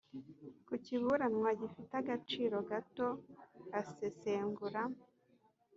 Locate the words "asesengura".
3.79-4.81